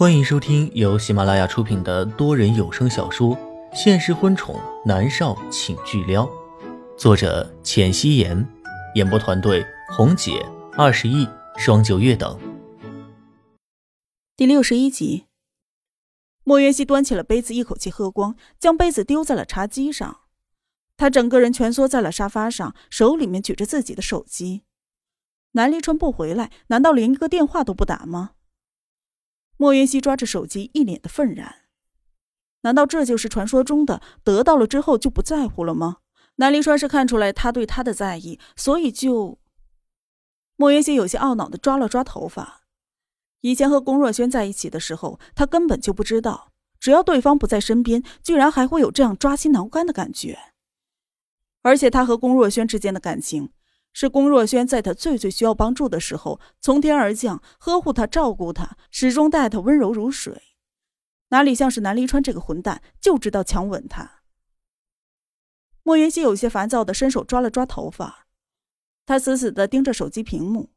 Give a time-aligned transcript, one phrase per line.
[0.00, 3.36] 欢迎收听由喜马拉雅出品的多人有声小说
[3.74, 6.24] 《现实婚宠男少请巨撩》，
[6.96, 8.48] 作者：浅汐颜，
[8.94, 9.62] 演播团队：
[9.94, 10.42] 红姐、
[10.72, 11.28] 二十亿、
[11.58, 12.40] 双九月等。
[14.38, 15.26] 第六十一集，
[16.44, 20.20] 莫云熙端起了杯子，一口气喝光，将杯子丢在了茶几上。
[20.96, 24.62] 他整个人蜷缩在了沙发上，手里面举着自己的手机。
[25.52, 28.30] 南离川不回来，难道连一个电话都不打吗？
[29.60, 31.56] 莫云熙抓着手机，一脸的愤然。
[32.62, 35.98] 难道这就是传说中的得到了之后就不在乎了吗？
[36.36, 39.38] 南离川是看出来他对他的在意，所以就……
[40.56, 42.62] 莫云熙有些懊恼的抓了抓头发。
[43.42, 50.38] 以前和龚若轩在一起的时候，他根本就不知道，只要对方不在身边，居然还会有这样抓心挠肝的感觉。
[51.60, 53.52] 而且他和龚若轩之间的感情。
[53.92, 60.54] 是龚若轩在他最最需要帮助的时候从天而降，呵护他、照顾他，始终待他温柔如水，
[61.28, 64.22] 哪里像是南离川这个混蛋，就知道强吻他。
[65.82, 68.26] 莫云熙有些烦躁的伸手抓了抓头发，
[69.06, 70.70] 他死死的盯着手机屏幕，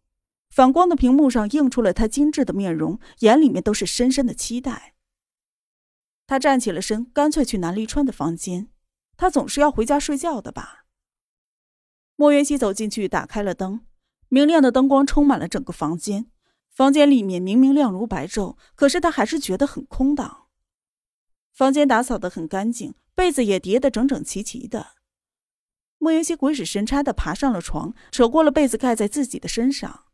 [0.50, 4.96] 反光的屏幕上映出了他精致的面容，眼里面都是深深的期待。
[6.26, 8.70] 他站起了身，干脆去南离川的房间，
[9.18, 10.83] 他总是要回家睡觉的吧。
[12.16, 13.82] 莫云熙走进去，打开了灯，
[14.30, 16.28] 明亮的灯光充满了整个房间。
[16.70, 20.48] 房间里面明明亮如白昼，可是他还是觉得很空荡。
[21.54, 24.96] 房间打扫得很干净，被子也叠得整整齐齐的。
[26.00, 30.06] 莫云熙鬼使神差地爬上了床，扯过了被子盖在自己的身上。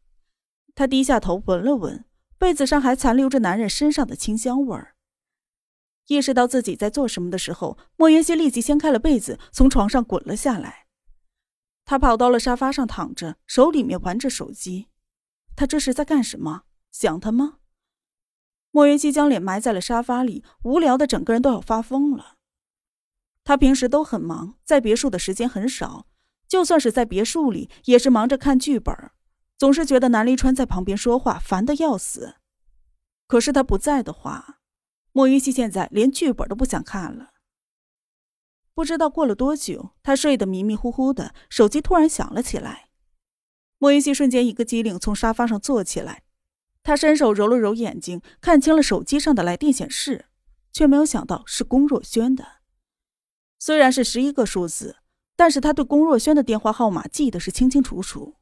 [0.75, 2.03] 他低下头闻了闻，
[2.37, 4.95] 被子上还残留着男人身上的清香味儿。
[6.07, 10.87] 意识到自己在做什么的时候，莫云熙立即掀开了被子，从床上滚了下来。
[11.89, 14.89] 他跑到了沙发上躺着，手里面玩着手机。
[15.55, 16.65] 他这是在干什么？
[16.91, 17.57] 想他吗？
[18.69, 22.35] 莫云熙将脸埋在了沙发里，无聊的整个人都要发疯了。
[23.43, 26.05] 他平时都很忙，在别墅的时间很少，
[26.47, 28.95] 就算是在别墅里，也是忙着看剧本，
[29.57, 32.35] 总是觉得南离川在旁边说话烦的要死。
[33.25, 34.59] 可是他不在的话，
[35.11, 37.31] 莫云熙现在连剧本都不想看了。
[38.79, 42.87] 不知道过了多久，他睡得迷迷糊糊的，手机突然响了起来。
[43.77, 46.23] 莫云熙瞬间一个机灵，从沙发上坐起来。
[46.81, 50.27] 他伸手揉了揉眼睛，看清了手机上的来电显示，
[50.71, 52.45] 却没有想到是龚若轩的。
[53.59, 54.95] 虽然是十一个数字，
[55.35, 58.35] 但是他对龚若轩的电话号码记得是清清楚楚。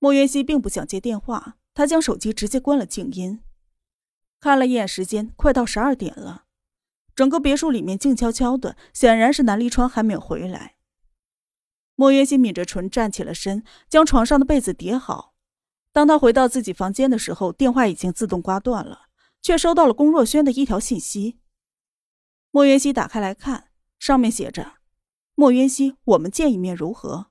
[0.00, 3.40] 莫云熙并不想接电话，他将手机直接关了静音。
[4.40, 6.45] 看了一眼时间，快到十二点了。
[7.16, 10.76] 整个别墅里面静悄悄的，显然是南离川还没有回来。
[11.94, 15.34] 莫云熙抿着唇站起了身，将床上的被子叠好。
[15.92, 19.08] 当他回到自己房间的时候，电话已经自动挂断了，
[19.40, 21.38] 却收到了龚若轩的一条信息。
[22.50, 24.74] 莫云熙打开来看，上面写着
[25.34, 27.30] ：“莫云熙，我们见一面如何？”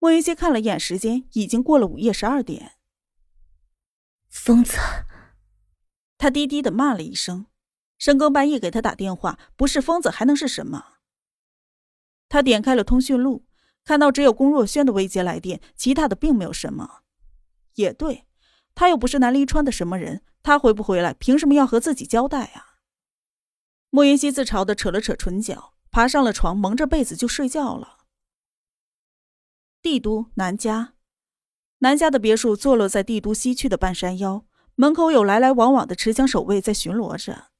[0.00, 2.72] 莫云熙看了一眼时间，已经过了午夜十二点。
[4.28, 4.76] 疯子，
[6.18, 7.46] 他低低的骂了一声。
[7.98, 10.84] 深更半夜给他打电话，不是疯子还能是什么？
[12.28, 13.46] 他点开了通讯录，
[13.84, 17.02] 看到只有龚若轩的未接来电，其他的并没有什么。
[17.74, 18.26] 也对，
[18.74, 22.78] 他又不是南离川的什么人，他回不回来，凭什么要和自己交代啊？
[23.90, 27.98] 莫云熙自嘲的扯了扯唇角，爬上了床，蒙着被子就睡觉了。
[29.80, 30.94] 帝都南家，
[31.78, 37.50] 南家的别墅坐落在帝都西区的半山腰，门口有来来往往的持枪守卫在巡逻着。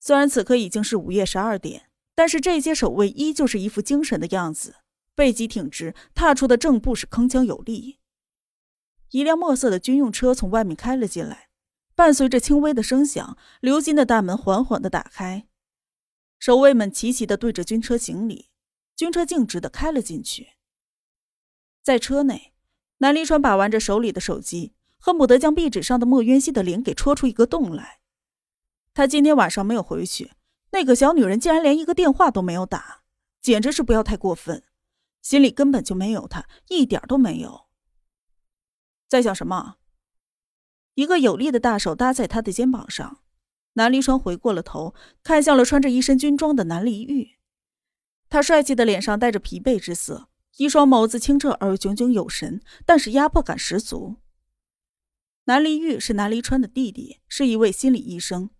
[0.00, 4.76] 虽然此刻已经是午夜十二点，但是这些守卫依旧是一副精神的样子，
[5.14, 7.98] 背脊挺直，踏出的正步是铿锵有力。
[9.10, 11.50] 一辆墨色的军用车从外面开了进来，
[11.94, 15.46] 伴随着轻微的声响，鎏金的大门缓缓的打开，
[16.38, 18.48] 守卫们齐齐的对着军车行礼，
[18.96, 20.54] 军车径直的开了进去。
[21.82, 22.54] 在车内，
[22.98, 27.99] 南离川把玩着手里的手机，恨不得将壁纸上的墨渊熙的脸给戳出一个洞来。
[28.92, 30.32] 他今天晚上没有回去，
[30.72, 33.02] 那个小女人竟然连一个电话都没有打，
[33.40, 34.62] 简直是不要太过分，
[35.22, 37.66] 心里根本就没有他，一点都没有。
[39.08, 39.76] 在想什么？
[40.94, 43.20] 一个有力的大手搭在他的肩膀上，
[43.74, 47.36] 南离川回过了头，看向了穿着一身军装的南离玉，
[48.28, 54.16] 他帅气的脸上带着疲惫之色，一双眸子清澈而炯炯有神，但是压迫感十足。
[55.44, 58.50] 南离玉是南离川的弟弟，是一位心理医生。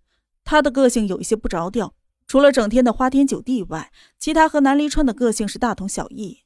[0.45, 1.95] 他的个性有一些不着调，
[2.27, 6.45] 除了整天的花天酒地外，其他和南离川的个性是大同小异。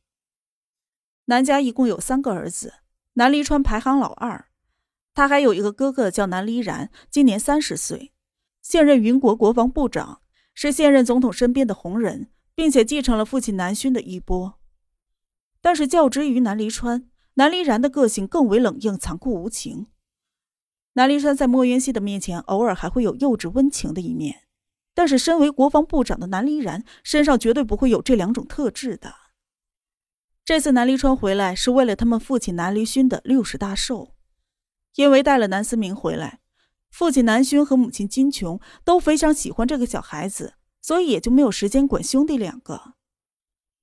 [1.26, 2.74] 南家一共有三个儿子，
[3.14, 4.46] 南离川排行老二，
[5.14, 8.12] 他还有一个哥哥叫南离然，今年三十岁，
[8.60, 10.20] 现任云国国防部长，
[10.52, 14.58] 是现任总统身边的红人，并且继承了父亲南勋的衣钵。
[15.62, 19.86] 但是较之于南离川，南离然的个性更为冷硬、残酷无情。
[20.94, 24.42] 南离川在莫渊熙的面前，偶尔还会有幼稚温情的一面。
[24.94, 29.12] 但是，身为国防部长的南离然身上绝对不会有这两种特质的。
[30.44, 34.14] 这次南离川回来是为了他们父亲南离勋的六十大寿，
[34.94, 36.38] 因为带了南思明回来，
[36.90, 42.94] 父亲南勋和母亲金琼都非常喜欢这个小孩子，所以也就没有时间管兄弟两个。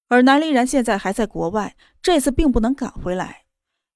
[0.07, 3.45] 而南离然现在还在国外，这次并不能赶回来，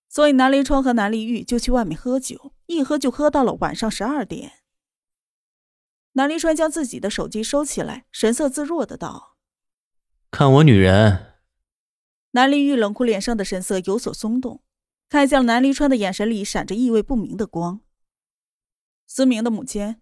[0.10, 4.64] 所以南离川和南离玉就去外面喝酒，一喝就喝到了晚上十二点。
[6.14, 9.38] 南离川将自己的手机收起来，神色自若的道
[10.32, 11.34] ：“看我女人。”
[12.32, 14.64] 南离玉冷酷脸上的神色有所松动，
[15.10, 17.82] 看向南离川的眼神里闪着意味不明的光。
[19.06, 20.02] 思明的母亲。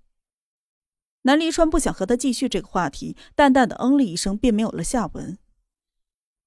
[1.23, 5.37] 南离川不想和他继续这个话题，淡淡的嗯了一声，便没有了下文。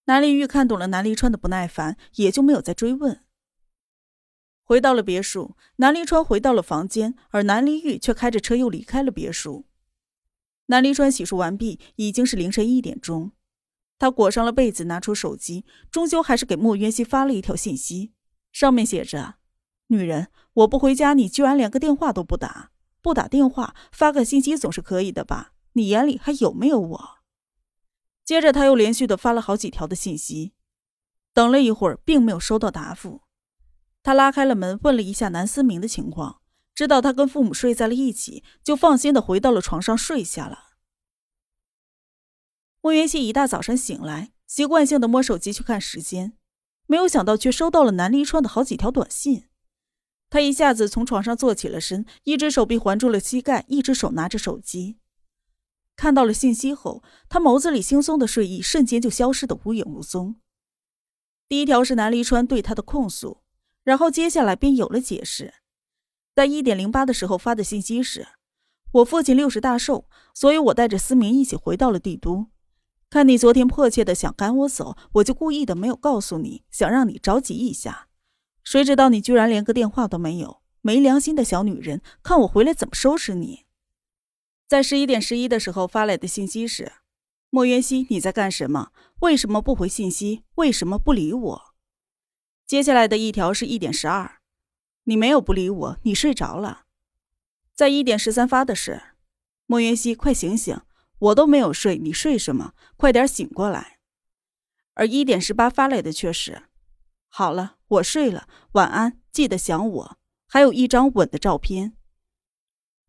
[0.04, 3.24] 南离玉看懂了南离川的不耐烦，也就没有再追问。
[4.66, 9.64] 回到了别墅，南离川回到了房间，而南离玉却开着车又离开了别墅。
[10.66, 13.30] 南离川洗漱完毕，已经是凌晨一点钟。
[13.96, 18.12] 他裹上了被子，拿出手机，终究还是给莫渊熙发了一条信息，
[18.50, 19.36] 上面写着
[19.86, 25.52] ：“女人，我不回家，你居然连个电话都不打，不打电话，发个信息总是可以的吧？
[25.74, 27.18] 你眼里还有没有我？”
[28.24, 30.54] 接着他又连续的发了好几条的信息，
[31.32, 33.20] 等了一会儿，并没有收到答复。
[34.06, 36.40] 他拉开了门，问了一下南思明的情况，
[36.76, 40.76] 知道他跟父母睡在了一起，就放心的回到了床上睡下了。
[42.80, 46.34] 莫元熙一大早上醒来，习惯性的摸手机去看时间，
[46.86, 49.48] 没有想到却收到了南离川的好几条短信。
[50.30, 54.98] 他一下子从床上坐起了身，一只手臂环住了膝盖，一只手拿着手机。
[55.96, 60.36] 看到了信息后，他眸子里惺忪的睡意瞬间就消失的无影无踪。
[61.48, 63.42] 第一条是南离川对他的控诉。
[63.86, 65.54] 然后接下来便有了解释，
[66.34, 68.26] 在一点零八的时候发的信息是
[68.94, 72.46] ：“我父亲六十大寿，所以我带着思明一起回到了帝都。
[73.08, 78.08] 看你昨天迫切的想赶我走，我就故意的没有告诉你，想让你着急一下。
[78.64, 82.02] 谁知道你居然连个电话都没有，没良心的小女人！
[82.24, 83.66] 看我回来怎么收拾你！”
[84.66, 86.90] 在十一点十一的时候发来的信息是
[87.50, 88.90] ：“莫渊熙，你在干什么？
[89.20, 90.42] 为什么不回信息？
[90.56, 91.62] 为什么不理我？”
[92.66, 94.38] 接下来的一条是一点十二，
[95.04, 96.86] 你没有不理我，你睡着了。
[97.72, 99.00] 在一点十三发的是，
[99.66, 100.80] 莫云熙，快醒醒，
[101.18, 102.74] 我都没有睡，你睡什么？
[102.96, 104.00] 快点醒过来。
[104.94, 106.64] 而一点十八发来的却是，
[107.28, 110.18] 好了，我睡了，晚安，记得想我。
[110.48, 111.96] 还有一张吻的照片。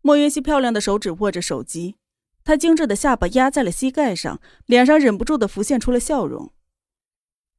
[0.02, 1.96] 莫云熙漂亮的手指握着手机，
[2.44, 6.52] 她精致的下巴压在了膝盖上，脸上忍不住的浮现出了笑容。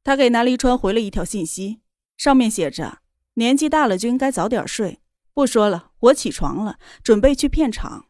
[0.01, 1.81] 他给南离川回了一条信息。
[2.19, 2.99] 上面写着
[3.35, 5.01] ：“年纪大了就应该早点睡。”
[5.33, 8.07] 不说了，我起床了，准备去片场。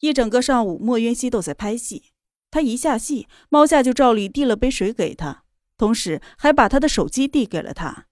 [0.00, 2.12] 一整个上午，莫渊熙都在拍戏。
[2.50, 5.44] 他一下戏，猫夏就照例递了杯水给他，
[5.76, 8.08] 同时还把他的手机递给了他。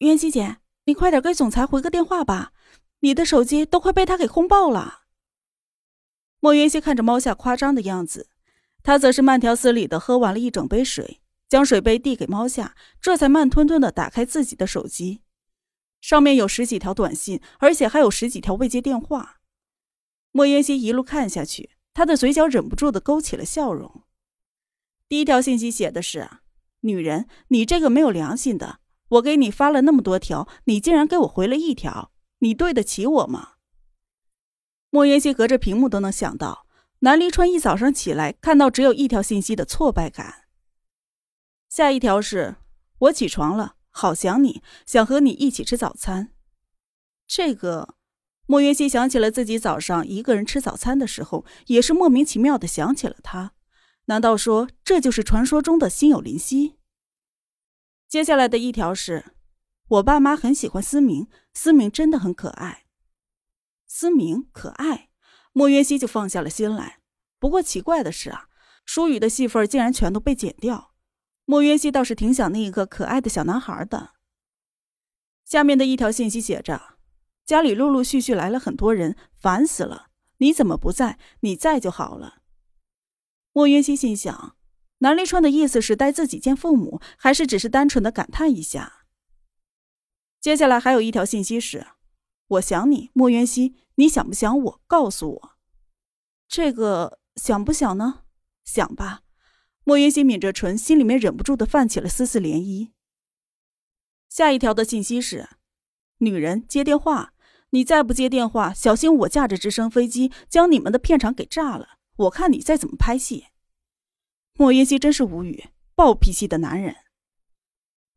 [0.00, 2.52] 渊熙姐，你快点给总裁回个电话吧，
[3.00, 5.04] 你的手机都快被他给轰爆了。
[6.40, 8.28] 莫渊熙看着猫夏夸张的样子，
[8.82, 11.22] 他则是慢条斯理的喝完了一整杯水。
[11.48, 15.22] 将水杯递给猫夏，这才慢吞吞的打开自己的手机，
[16.00, 19.40] 上面有十几条短信，而且还有十几条未接电话。
[20.30, 24.04] 莫言熙一路看下去，他的嘴角忍不住的勾起了笑容。
[25.08, 26.28] 第一条信息写的是
[26.80, 33.54] ：“女人，你这个没有良心的，我给你发了那么多条，你竟然给我回了一条，你对得起我吗？”
[34.90, 36.66] 莫言熙隔着屏幕都能想到
[37.00, 40.47] 南离川一早上起来看到只有一条信息的挫败感。
[41.68, 42.56] 下一条是，
[42.98, 46.32] 我起床了，好想你，想和你一起吃早餐。
[47.26, 47.94] 这个，
[48.46, 53.52] 莫云熙想起了自己早上一个人吃早餐的时候，也是莫名其妙的想起了他。
[54.06, 56.78] 难道说这就是传说中的心有灵犀？
[58.08, 59.34] 接下来的一条是，
[59.88, 62.86] 我爸妈很喜欢思明，思明真的很可爱。
[63.86, 65.10] 思明可爱，
[65.52, 67.00] 莫云熙就放下了心来。
[67.38, 68.48] 不过奇怪的是啊，
[68.86, 70.94] 舒雨的戏份竟然全都被剪掉。
[71.50, 74.10] 莫渊熙倒是挺想那一个可爱的小男孩的。
[75.46, 76.98] 下面的一条信息写着
[77.46, 80.10] ：“家里陆陆续续来了很多人，烦死了。
[80.40, 81.18] 你怎么不在？
[81.40, 82.42] 你在就好了。”
[83.54, 84.56] 莫渊熙心想：
[84.98, 89.06] 南离川的意思是带自己见父母，还是只是单纯的感叹一下？
[90.42, 91.86] 接下来还有一条信息是
[92.48, 94.80] ：“我想你，莫渊熙，你想不想我？
[94.86, 95.52] 告诉我。”
[96.46, 98.24] 这个想不想呢？
[98.66, 99.22] 想吧。
[99.88, 102.90] 莫云熙抿着唇，心里面忍不住的泛起了丝丝涟漪。
[104.28, 105.48] 下一条的信息是
[106.20, 107.32] ：“女人接电话，
[107.70, 111.96] 你再不接电话，小心我驾着直升飞机将你们的片场给炸了。
[112.16, 113.46] 我看你再怎么拍戏。”
[114.60, 116.94] 莫云熙真是无语，暴脾气的男人。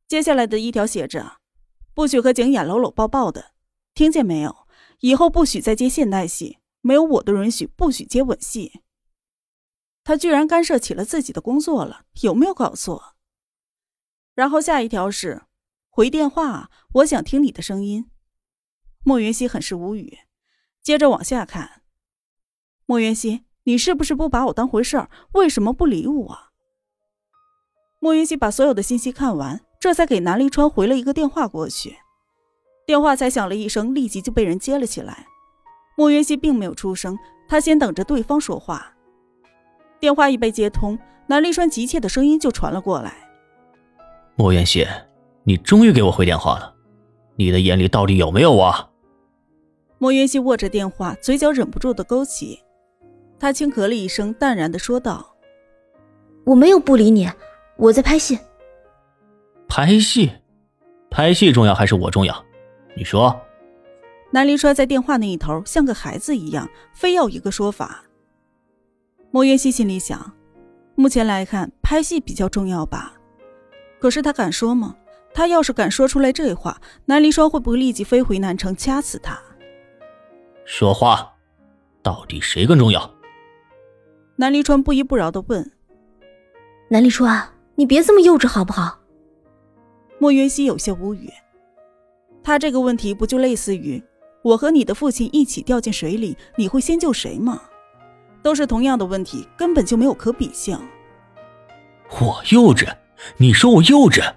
[0.09, 1.37] 接下来的一条写着
[1.95, 3.53] ：“不许和景琰搂搂抱抱的，
[3.93, 4.67] 听见没有？
[4.99, 8.81] 以后不许再接现代戏，没有我的允许，不许接吻戏。”
[10.03, 13.15] 他居然干涉起了自己的工作了，有没有搞错？
[14.33, 15.43] 然后下一条是。
[15.93, 18.09] 回电话，我想听你的声音。
[19.03, 20.19] 莫云熙很是无语，
[20.81, 21.81] 接着往下看。
[22.85, 25.09] 莫云熙，你是不是不把我当回事儿？
[25.33, 26.39] 为什么不理我？
[27.99, 31.97] 莫云熙把所有的信息看完，这才给南离川回了一个电话过去。
[32.85, 35.27] 电话才响了一声，立即就被人接了起来。
[35.97, 38.95] 莫云熙并没有出声，他先等着对方说话。
[40.01, 43.13] 电话一被接通，南立川急切的声音就传了过来
[44.35, 44.85] ：“莫元熙。”
[45.43, 46.71] 你终于给我回电话了，
[47.35, 48.91] 你的眼里到底有没有我？
[49.97, 52.59] 莫元熙握着电话，嘴角忍不住的勾起，
[53.39, 55.35] 他轻咳了一声，淡然的说道
[56.45, 57.27] ：“我没有不理你，
[57.77, 58.37] 我在拍戏。
[59.67, 60.31] 拍戏，
[61.09, 62.45] 拍戏重要还是我重要？
[62.95, 63.35] 你说。”
[64.29, 68.03] 南离川在电话那一头像个孩子一样，非要一个说法。
[69.33, 70.33] 莫云熙心里想，
[70.95, 73.13] 目前来看，拍戏比较重要吧？
[73.97, 74.97] 可是他敢说吗？
[75.33, 79.41] 他要是敢说出来这话，南离霜会不会立即飞回南城掐死他？
[80.65, 81.33] 说话，
[82.03, 83.09] 到底谁更重要？
[84.35, 85.71] 南离川不依不饶的问。
[86.89, 88.99] 南离川，你别这么幼稚好不好？
[90.19, 91.29] 莫云熙有些无语。
[92.43, 94.03] 他这个问题不就类似于
[94.43, 97.61] 我和你的父亲一起掉进水里，你会先救谁吗？
[98.41, 100.77] 都是同样的问题，根本就没有可比性。
[102.19, 102.87] 我幼稚？
[103.37, 104.33] 你说我幼稚？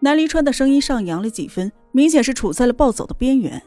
[0.00, 3.62] 南离川的声音上扬了几分，明显是处在了暴走的边缘。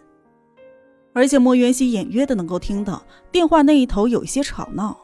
[1.13, 4.97] 而且莫元熙隐约的能够听到电话那一头有一些吵闹。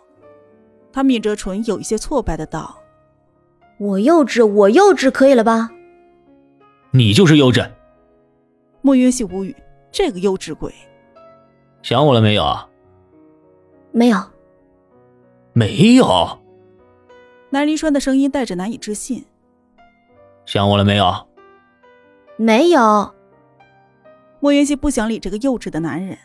[0.92, 2.78] 他抿着唇，有一些挫败的道
[3.78, 5.70] ：“我幼稚，我幼稚，可以了吧？”
[6.92, 7.70] 你就是幼稚。
[8.82, 9.56] 莫元熙无语，
[9.92, 10.74] 这个幼稚鬼。
[11.84, 12.69] 想我了没有啊？
[13.92, 14.18] 没有。
[15.54, 16.40] 没有。
[17.50, 19.26] 南离川的声音带着难以置信。
[20.46, 21.28] 想我了没有？
[22.38, 23.14] 没有。
[24.40, 26.18] 莫云熙不想理这个幼稚的男人。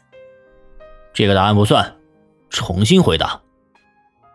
[1.12, 1.97] 这个答案不算，
[2.50, 3.40] 重新回答。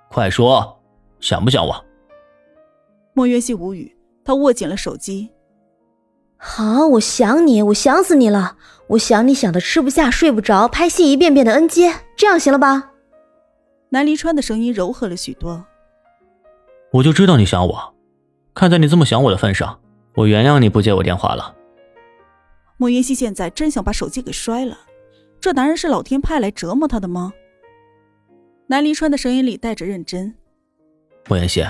[0.10, 0.80] 快说，
[1.20, 1.86] 想不想我？
[3.14, 5.30] 莫云熙无语，他握紧了手机。
[6.38, 8.58] 好，我想你，我想死你了，
[8.88, 12.89] 我想你想的吃不下睡不着，拍戏一遍遍的 N 接，这样行了吧？
[13.90, 15.66] 南离川的声音柔和了许多。
[16.92, 17.96] 我就知道你想我。
[18.54, 19.80] 看在你这么想我的份上，
[20.16, 21.56] 我原谅你不接我电话了。
[22.78, 24.78] 莫云熙现在真想把手机给摔了，
[25.40, 27.34] 这男人是老天派来折磨他的吗？
[28.68, 30.36] 南离川的声音里带着认真。
[31.28, 31.66] 莫言熙，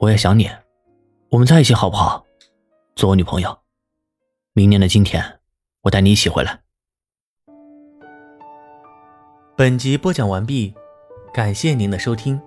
[0.00, 0.48] 我也想你，
[1.30, 2.24] 我们在一起好不好？
[2.94, 3.58] 做我女朋友。
[4.52, 5.40] 明年的今天，
[5.82, 6.60] 我带你一起回来。
[9.54, 10.74] 本集播讲完毕，
[11.36, 12.40] 感谢您的收听。